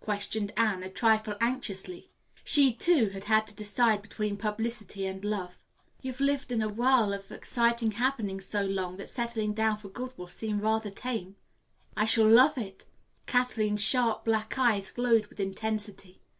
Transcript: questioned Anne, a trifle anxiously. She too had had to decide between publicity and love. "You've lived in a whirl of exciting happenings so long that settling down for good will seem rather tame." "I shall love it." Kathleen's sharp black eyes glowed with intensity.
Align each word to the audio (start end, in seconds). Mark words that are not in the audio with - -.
questioned 0.00 0.50
Anne, 0.56 0.82
a 0.82 0.90
trifle 0.90 1.36
anxiously. 1.40 2.10
She 2.42 2.72
too 2.72 3.10
had 3.10 3.22
had 3.26 3.46
to 3.46 3.54
decide 3.54 4.02
between 4.02 4.36
publicity 4.36 5.06
and 5.06 5.24
love. 5.24 5.60
"You've 6.02 6.18
lived 6.20 6.50
in 6.50 6.60
a 6.60 6.68
whirl 6.68 7.12
of 7.12 7.30
exciting 7.30 7.92
happenings 7.92 8.46
so 8.46 8.64
long 8.64 8.96
that 8.96 9.08
settling 9.08 9.54
down 9.54 9.76
for 9.76 9.88
good 9.88 10.12
will 10.18 10.26
seem 10.26 10.60
rather 10.60 10.90
tame." 10.90 11.36
"I 11.96 12.04
shall 12.04 12.26
love 12.28 12.58
it." 12.58 12.84
Kathleen's 13.26 13.80
sharp 13.80 14.24
black 14.24 14.58
eyes 14.58 14.90
glowed 14.90 15.26
with 15.28 15.38
intensity. 15.38 16.20